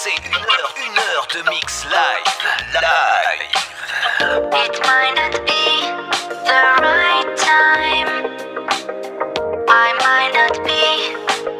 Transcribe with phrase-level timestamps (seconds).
[0.00, 2.30] c'est une heure, une heure de mix live.
[2.72, 3.50] Live.
[4.52, 5.66] It might not be
[6.46, 8.10] the right time.
[9.68, 11.14] I might not be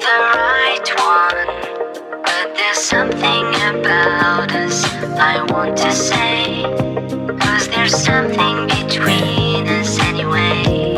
[0.05, 1.49] the right one.
[2.23, 4.85] But there's something about us
[5.19, 6.63] I want to say.
[7.41, 10.95] Cause there's something between us anyway.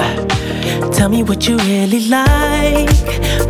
[0.93, 3.50] Tell me what you really like.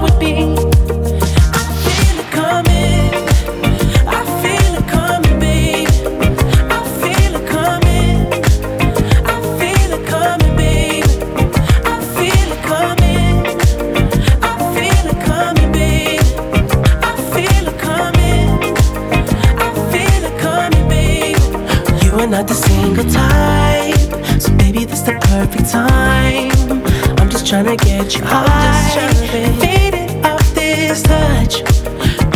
[23.03, 26.51] the type, so baby, this the perfect time.
[27.19, 29.13] I'm just trying to get you high,
[29.59, 31.59] faded off this touch.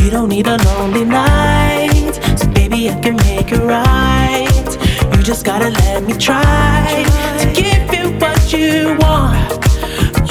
[0.01, 5.15] You don't need a lonely night, so baby, I can make it right.
[5.15, 7.05] You just gotta let me try
[7.39, 9.51] to give you what you want.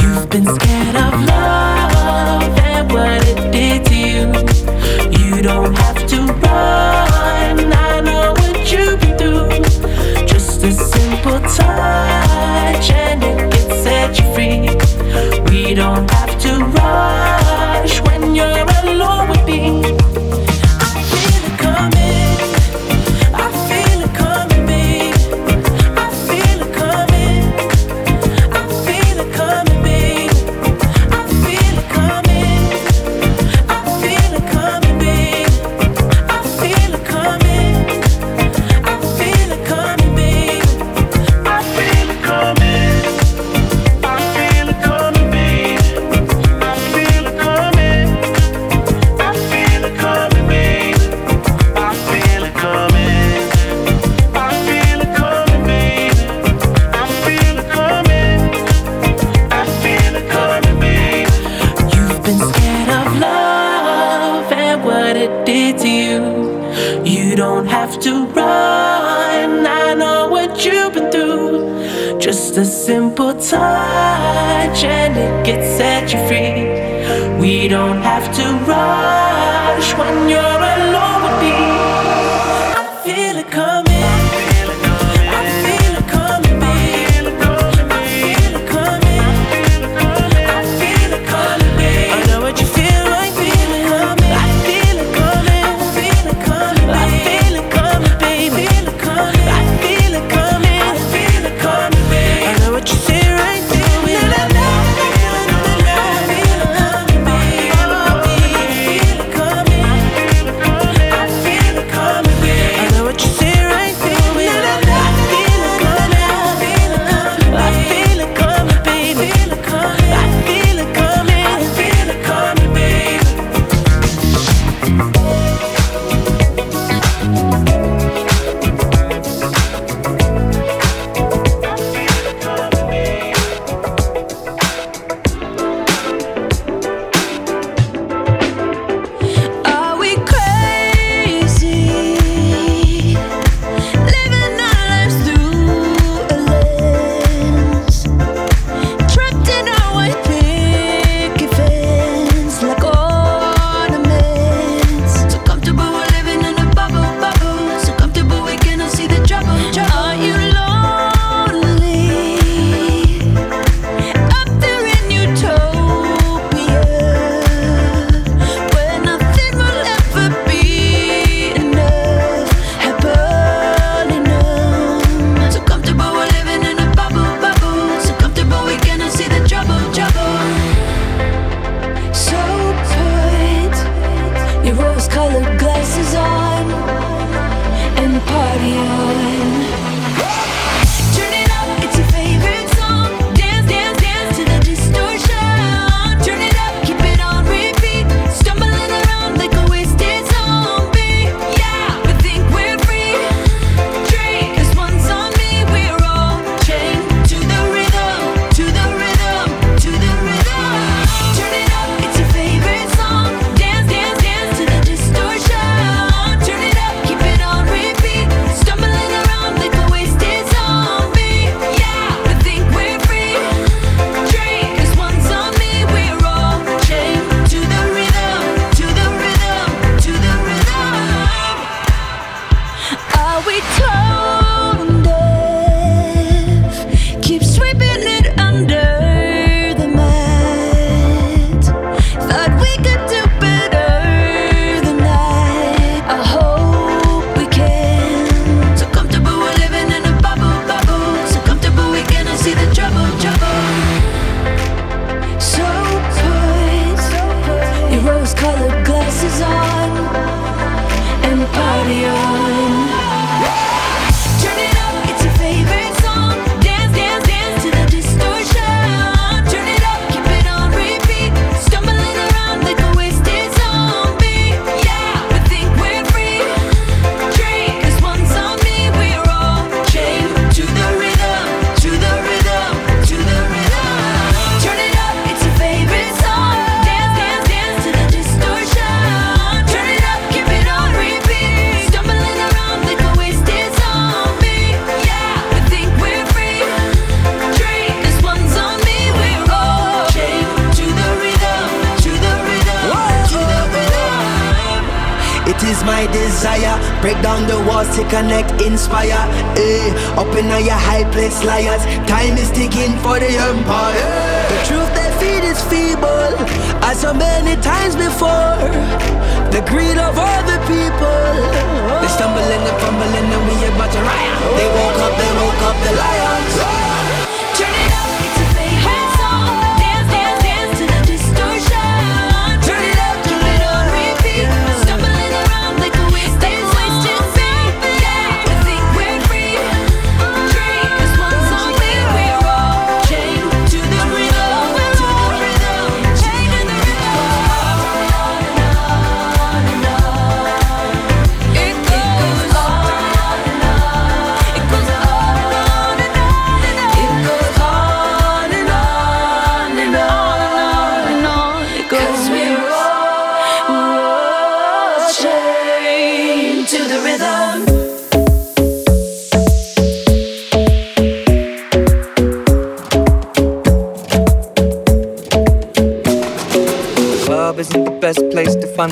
[0.01, 1.44] You've been scared of love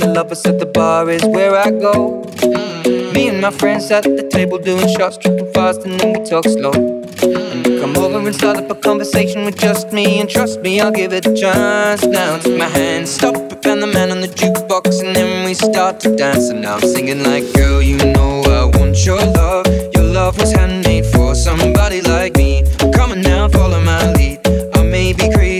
[0.02, 2.24] at the bar is where I go.
[3.12, 6.44] Me and my friends at the table doing shots, tripping fast, and then we talk
[6.44, 6.72] slow.
[6.72, 10.90] And come over and start up a conversation with just me, and trust me, I'll
[10.90, 12.04] give it a chance.
[12.04, 15.54] Now take my hand, stop it, and the man on the jukebox, and then we
[15.54, 16.48] start to dance.
[16.48, 19.66] And now I'm singing like, girl, you know I want your love.
[19.94, 22.64] Your love was handmade for somebody like me.
[22.92, 24.40] Come on now, follow my lead.
[24.74, 25.51] I may be crazy,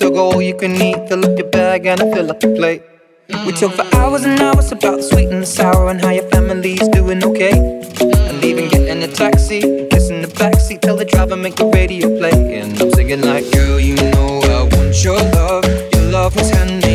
[0.00, 1.08] so go all you can eat.
[1.08, 2.82] Fill up your bag and I fill up your plate.
[3.46, 6.28] We talk for hours and hours about the sweet and the sour and how your
[6.30, 7.52] family's doing okay.
[8.28, 12.58] And even getting a taxi, kissing the backseat, tell the driver make the radio play.
[12.58, 15.64] And I'm singing like, girl, you know I want your love.
[15.92, 16.89] Your love was handmade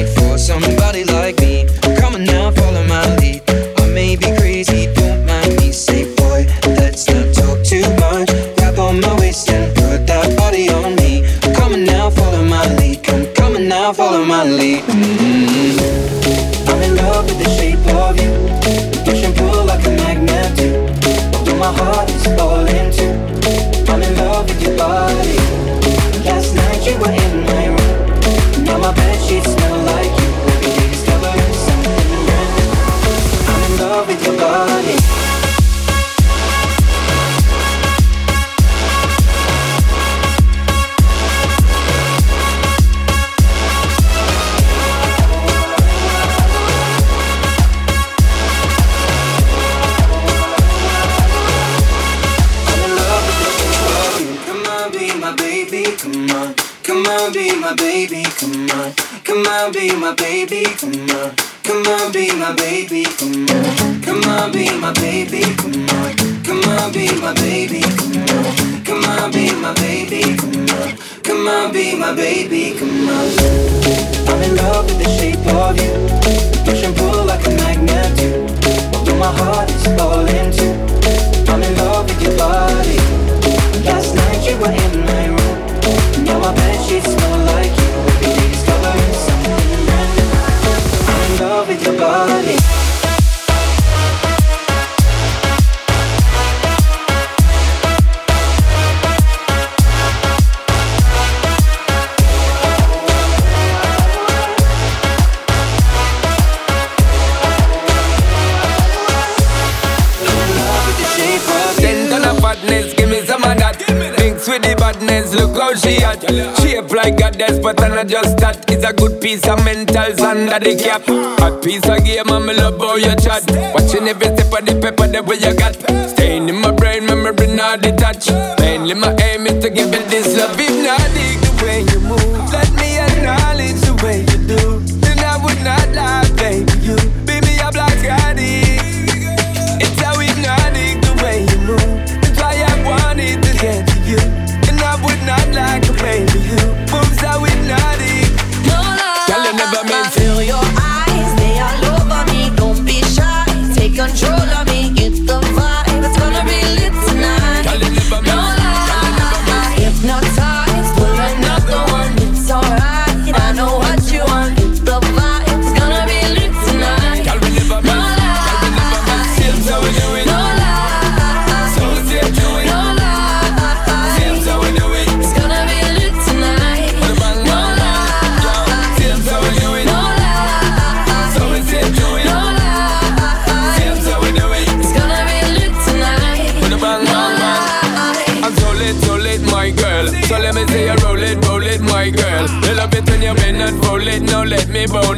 [115.65, 116.21] how she at
[116.59, 118.69] Shape like a death, but I not just that.
[118.69, 121.07] It's a good piece of mentals under the cap.
[121.07, 123.43] A piece of game, and me love how you chat.
[123.73, 125.75] Watching every step of the paper, the way you got.
[126.11, 128.31] Staying in my brain, memory not detached.
[128.59, 131.44] Mainly my aim is to give it this love, if not the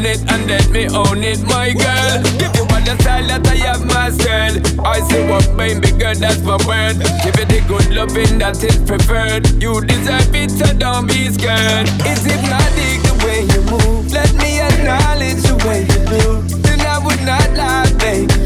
[0.07, 2.23] it and let me own it, my girl.
[2.39, 4.79] Give you all the style that I have myself.
[4.79, 6.95] I say what baby girl, that's my word.
[7.23, 9.45] Give it the good loving that is preferred.
[9.61, 11.87] You deserve it, so don't be scared.
[12.07, 14.11] Is it magic the way you move?
[14.11, 16.41] Let me acknowledge the way you do.
[16.63, 18.36] Then I would not lie, baby.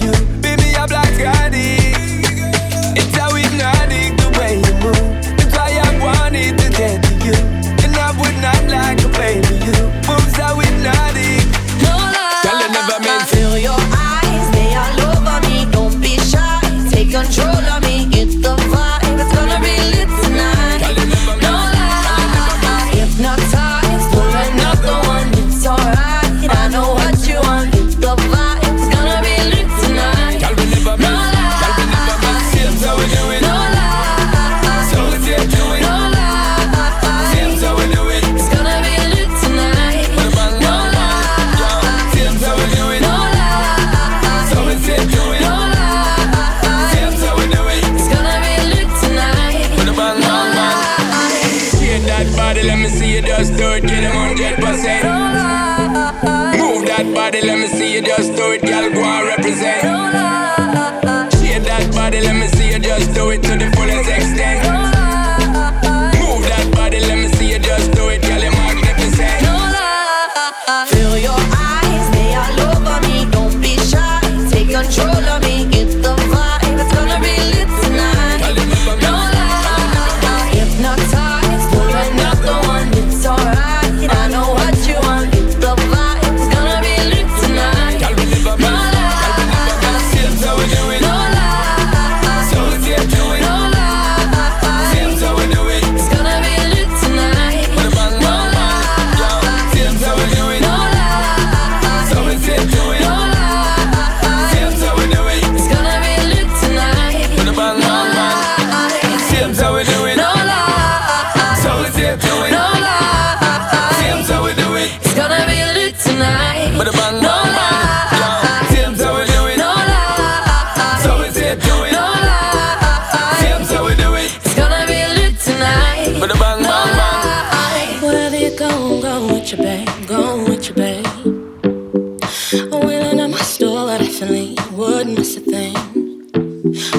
[134.74, 135.76] Wouldn't miss a thing.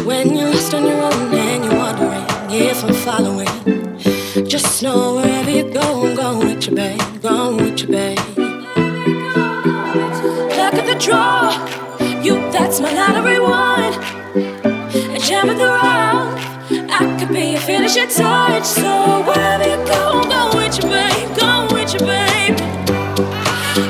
[0.04, 5.50] When you're lost on your own and you're wondering if I'm following, just know wherever
[5.50, 8.18] you go, I'm going with you, babe, going with you, babe.
[10.58, 11.50] Look at the draw,
[12.20, 13.94] you that's my lottery one.
[15.14, 16.38] A jam of the round,
[16.90, 18.64] I could be a finishing touch.
[18.64, 22.60] So wherever you go, I'm going with you, babe, going with you, babe.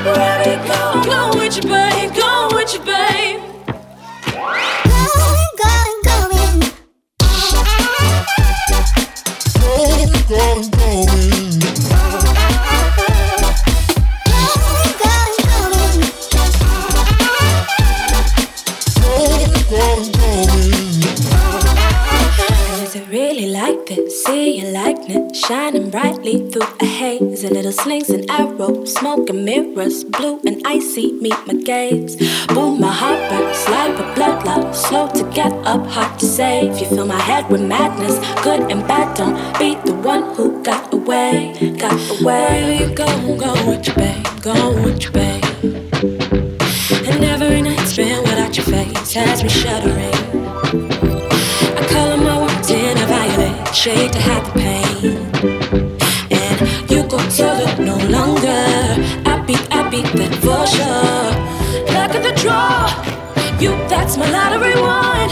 [0.06, 1.91] Wherever you go, I'm going with you, babe.
[26.52, 27.44] Through a haze.
[27.44, 32.16] A little slings and arrows, smoke and mirrors, blue and icy meet my gaze.
[32.48, 36.78] Boom, my heart bursts like a blood loss, slow to get up, hard to save.
[36.78, 39.16] You fill my head with madness, good and bad.
[39.16, 42.22] Don't be the one who got away, got away.
[42.24, 43.06] Where you go,
[43.36, 44.54] go with your babe, go
[44.84, 45.44] with your babe.
[47.08, 50.14] And every night spent without your face has me shuddering.
[51.78, 55.21] I color my words in a violet shade to hide the pain.
[60.76, 61.92] For.
[61.94, 62.88] Luck of the draw,
[63.60, 65.30] you, that's my lottery one.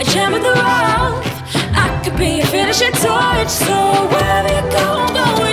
[0.00, 1.26] A gem of the rough,
[1.74, 3.48] I could be a finishing touch.
[3.48, 3.76] So
[4.12, 5.49] wherever you go, I'm going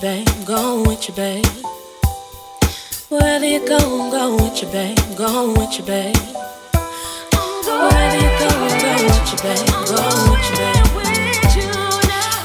[0.00, 0.28] babe.
[0.46, 1.44] Going with you, babe.
[3.08, 3.78] Wherever you go,
[4.12, 4.98] I'm with you, babe.
[5.16, 6.16] Going with you, babe.
[7.66, 9.66] Wherever you go, I'm with you, babe.
[9.88, 10.88] Going with you, babe.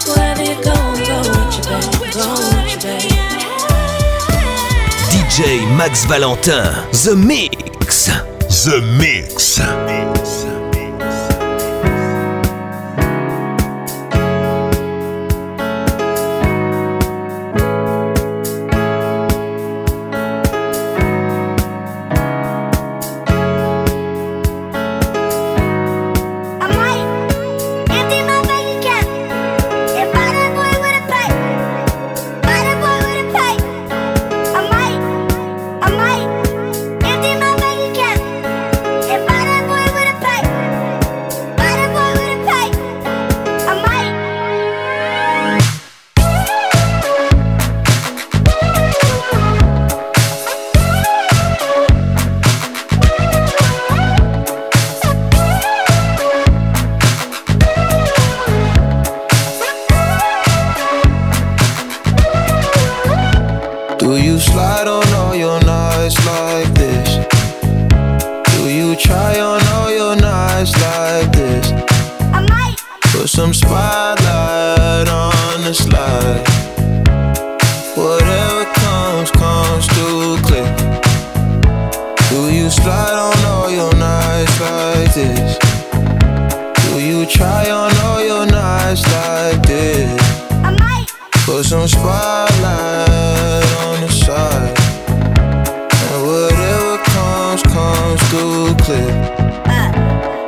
[0.08, 2.14] Wherever you go, I'm with you, babe.
[2.14, 3.12] Going with you, babe.
[5.12, 5.38] DJ
[5.78, 6.64] Max Valentin,
[7.04, 8.08] The Mix.
[8.66, 9.60] The Mix.
[9.60, 10.33] I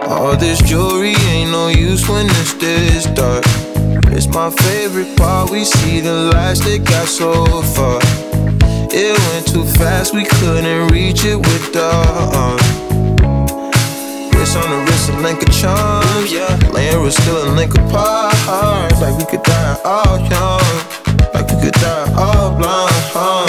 [0.08, 3.43] All this jewelry ain't no use when it's this dark.
[4.15, 5.49] It's my favorite part.
[5.51, 7.99] We see the lights that got so far.
[8.97, 12.58] It went too fast, we couldn't reach it with the arm.
[14.32, 16.56] Wrist on the wrist, a link of charms, yeah.
[16.71, 18.36] Laying still a link apart.
[19.01, 20.62] Like we could die all young.
[21.34, 22.93] Like we could die all blind.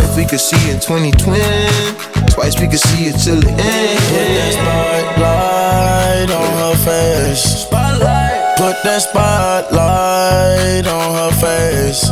[0.02, 3.98] If we could see in 2020, twice we can see it till the end.
[4.12, 7.64] Put that spotlight on her face.
[7.64, 8.58] Spotlight.
[8.60, 12.02] Put that spotlight on her face.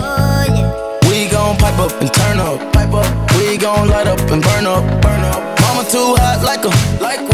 [1.11, 2.59] We gon' pipe up and turn up.
[2.73, 3.07] Pipe up.
[3.37, 4.85] We gon' light up and burn up.
[5.03, 5.43] Burn up.
[5.61, 6.73] Mama too hot like a
[7.05, 7.34] like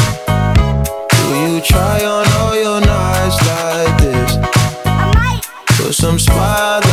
[6.01, 6.90] Some spotlight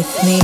[0.00, 0.39] with me.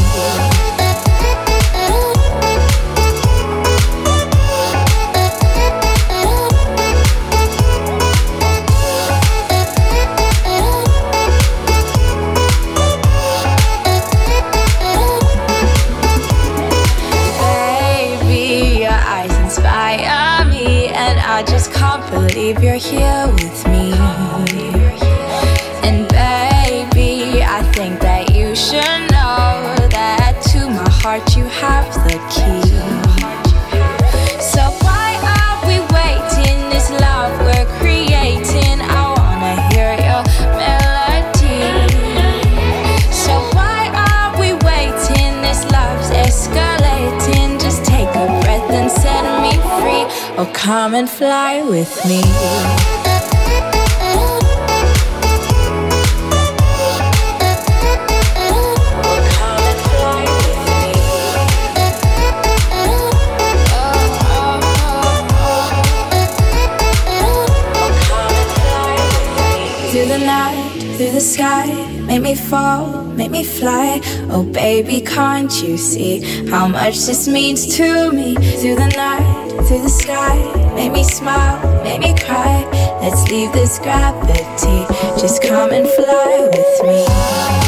[71.16, 71.66] The sky,
[72.02, 74.02] make me fall, make me fly.
[74.28, 78.34] Oh, baby, can't you see how much this means to me?
[78.34, 80.36] Through the night, through the sky,
[80.74, 82.68] make me smile, make me cry.
[83.00, 84.84] Let's leave this gravity,
[85.18, 87.65] just come and fly with me.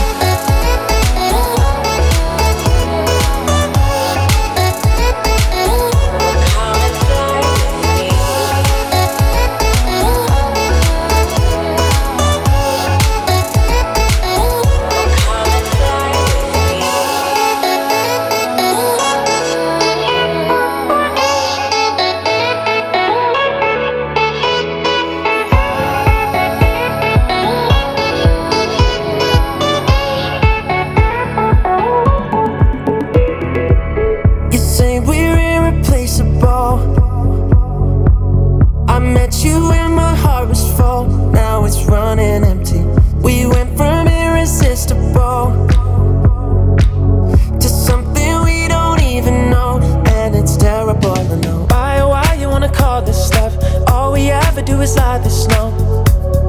[54.96, 55.72] Lie this snow.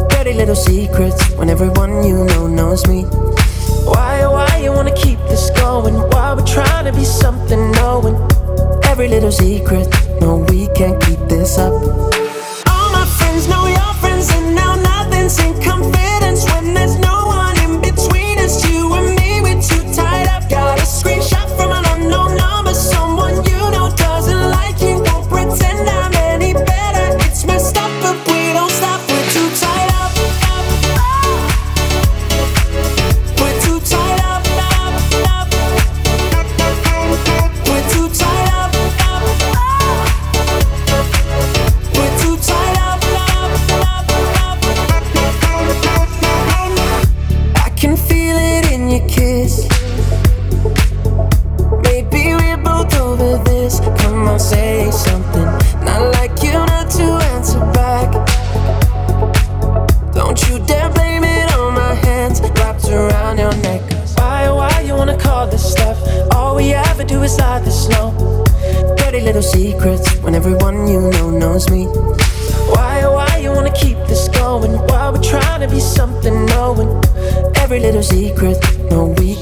[0.09, 3.03] Dirty little secrets when everyone you know knows me.
[3.85, 5.95] Why, oh, why you wanna keep this going?
[5.95, 8.15] Why we're trying to be something, knowing
[8.85, 9.87] every little secret.
[10.21, 11.98] No, we can't keep this up.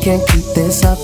[0.08, 0.97] Can't keep this up.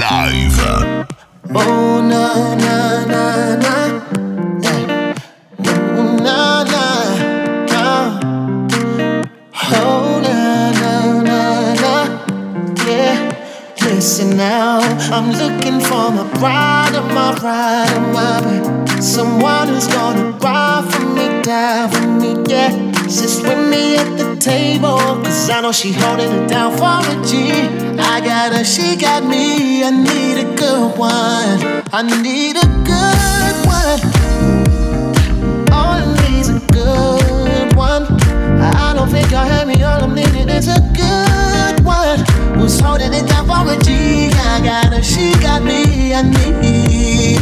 [0.00, 0.58] Live.
[1.54, 3.74] Oh na na na na,
[4.60, 5.14] yeah.
[5.68, 6.86] Ooh, na na
[7.70, 7.84] na.
[9.72, 11.40] Oh na na na
[11.82, 11.94] na,
[12.86, 13.16] yeah.
[13.82, 14.80] Listen now,
[15.12, 19.02] I'm looking for my bride of my bride of my bride.
[19.02, 22.72] Someone who's gonna ride for me, die for me, yeah.
[23.06, 24.98] Sit with me at the table,
[25.54, 27.52] I know she holding it down for a G.
[27.96, 29.84] I got her, she got me.
[29.84, 31.84] I need a good one.
[31.92, 34.00] I need a good one.
[35.70, 38.02] All I need is a good one.
[38.60, 42.18] I don't think I'll have me, all I'm needing is a good one.
[42.58, 44.30] Who's holding it down for a G?
[44.34, 46.14] I got her, she got me.
[46.14, 47.38] I need.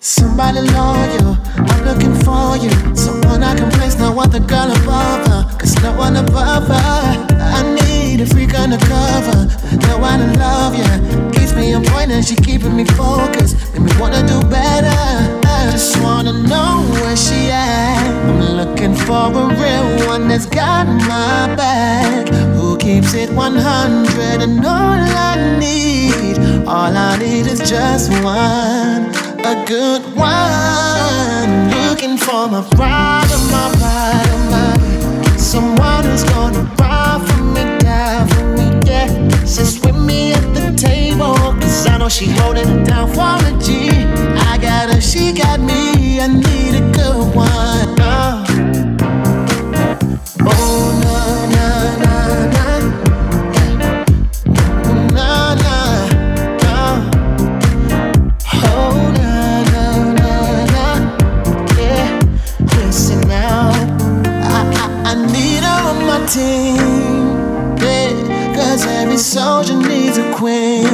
[0.00, 2.70] Somebody loyal, I'm looking for you.
[2.96, 3.70] Someone I can
[4.02, 5.58] place, no the girl above her.
[5.58, 7.26] Cause no one above her.
[7.40, 9.48] I need a freak undercover.
[9.88, 11.30] No one to love you.
[11.32, 13.56] Keeps me on point and she keeping me focused.
[13.72, 15.02] Make me wanna do better.
[15.46, 17.98] I just wanna know where she at.
[18.26, 22.28] I'm looking for a real one that's got my back.
[22.56, 26.38] Who keeps it 100 and all I need.
[26.66, 29.12] All I need is just one
[29.44, 31.70] a good one.
[31.88, 33.21] Looking for my bride,
[35.52, 39.28] someone who's gonna ride for me, die for me, yeah.
[39.44, 43.52] Sits with me at the table, cause I know she holding it down for a
[43.60, 43.90] G.
[44.50, 46.20] I got her, she got me.
[46.22, 48.00] I need a good one.
[48.00, 48.41] Oh
[66.32, 68.54] team, yeah.
[68.56, 70.86] Cause every soldier needs a queen.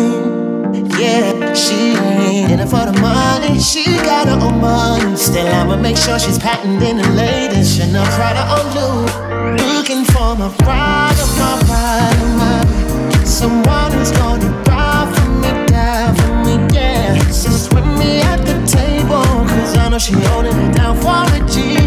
[0.98, 3.60] Yeah, she ain't in it for the money.
[3.60, 5.16] She got her own money.
[5.16, 7.78] Still, I'ma make sure she's patented and the latest.
[7.78, 9.74] Chanel, Prada, on blue.
[9.74, 16.34] Looking for my bride, my bride, my someone who's gonna ride for me, die for
[16.44, 17.16] me, yeah.
[17.30, 21.48] Sits with me at the table, cause I know she holding it down for a
[21.48, 21.77] G.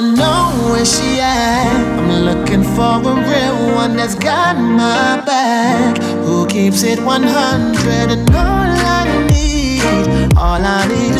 [0.00, 1.98] wanna know where she at.
[1.98, 5.98] I'm looking for a real one that's got my back.
[6.24, 11.17] Who keeps it 100 and all I need, all I need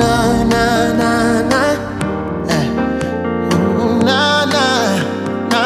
[0.00, 0.12] na,
[0.52, 0.64] na,
[1.00, 1.12] na,
[1.52, 1.62] na.
[2.56, 2.66] Eh.
[3.52, 4.22] Mm, Na,
[4.54, 4.66] na,
[5.52, 5.64] na.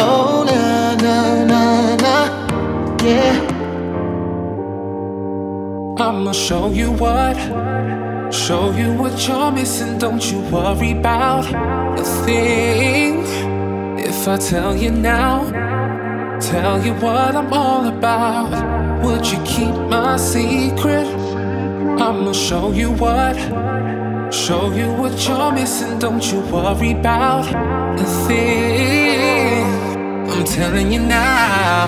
[0.00, 0.62] Oh, na,
[1.04, 1.16] na,
[1.52, 1.62] na,
[2.04, 2.14] na.
[3.04, 3.36] Yeah.
[6.00, 7.36] I'ma show you what,
[8.32, 9.98] show you what you're missing.
[9.98, 11.44] Don't you worry about
[12.02, 13.24] a thing.
[13.98, 15.50] If I tell you now,
[16.40, 18.50] tell you what I'm all about,
[19.02, 21.27] would you keep my secret?
[22.08, 23.36] I'ma show you what,
[24.32, 25.98] show you what you're missing.
[25.98, 27.44] Don't you worry about
[28.00, 29.66] a thing.
[30.30, 31.86] I'm telling you now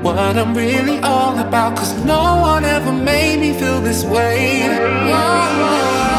[0.00, 1.76] what I'm really all about.
[1.76, 4.62] Cause no one ever made me feel this way.
[4.62, 6.09] I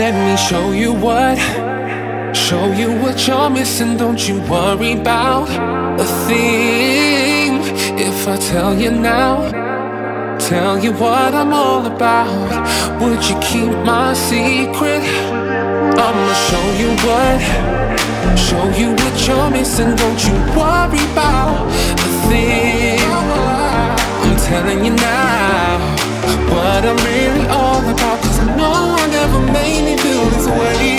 [0.00, 1.36] Let me show you what,
[2.34, 3.98] show you what you're missing.
[3.98, 5.50] Don't you worry about
[6.00, 7.60] a thing.
[8.08, 9.50] If I tell you now,
[10.38, 12.32] tell you what I'm all about,
[12.98, 15.02] would you keep my secret?
[16.06, 17.38] I'ma show you what,
[18.38, 19.94] show you what you're missing.
[19.96, 21.68] Don't you worry about
[22.06, 23.00] a thing.
[24.24, 26.00] I'm telling you now
[26.48, 28.16] what I'm really all about.
[28.22, 28.99] Cause no one
[29.30, 30.98] ever made me feel this way.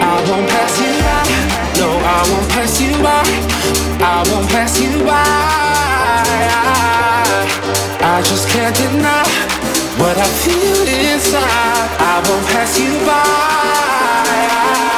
[0.00, 1.22] I won't pass you by.
[1.78, 3.22] No, I won't pass you by.
[4.04, 5.22] I won't pass you by.
[8.04, 9.24] I just can't deny
[9.98, 11.88] what I feel inside.
[11.98, 14.91] I won't pass you by.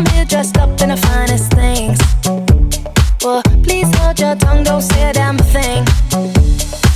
[0.00, 1.98] I'm here dressed up in the finest things.
[3.22, 5.84] Well, please hold your tongue, don't say a damn thing.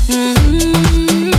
[0.09, 1.33] Mm-hmm.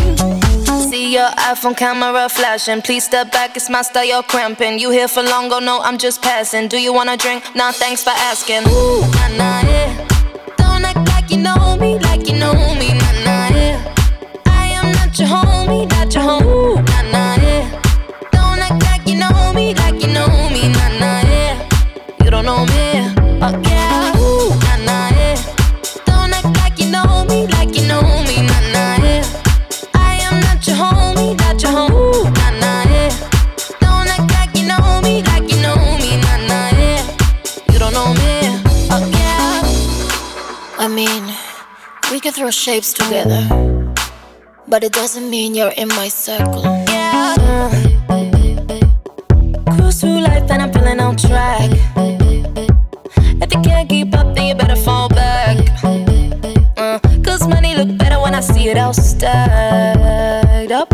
[0.91, 2.83] See your iPhone camera flashing.
[2.83, 4.77] Please step back, it's my style, you're cramping.
[4.77, 6.67] You here for long, oh no, I'm just passing.
[6.67, 7.43] Do you wanna drink?
[7.55, 8.67] Nah, thanks for asking.
[8.67, 10.07] Ooh, nah, nah, yeah.
[10.57, 13.04] Don't act like you know me, like you know me.
[42.25, 43.43] can throw shapes together,
[44.67, 46.63] but it doesn't mean you're in my circle.
[46.89, 47.69] Yeah,
[49.75, 51.69] cruise through life and I'm feeling on track.
[53.43, 55.55] If you can't keep up, then you better fall back.
[56.77, 60.91] Uh, Cause money look better when I see it all stacked up.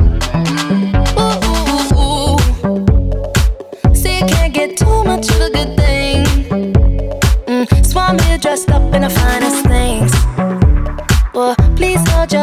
[1.18, 2.36] Ooh,
[3.96, 6.26] you can't get too much of a good thing.
[7.46, 7.86] Mm.
[7.86, 9.61] So I'm here dressed up in the finest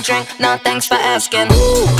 [0.00, 1.48] drink, no thanks for asking.
[1.52, 1.99] Ooh.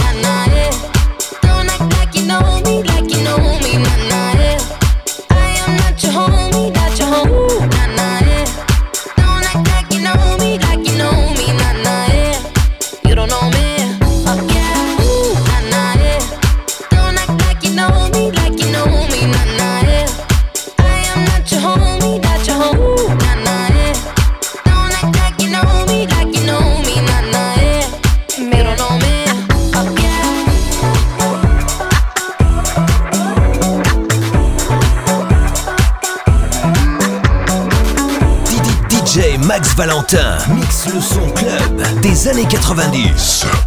[42.53, 43.59] 90.